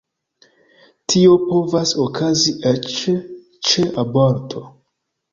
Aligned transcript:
Tio 1.11 1.33
povas 1.41 1.91
okazi 2.05 2.53
eĉ 2.71 2.95
ĉe 3.73 3.85
aborto. 4.05 4.63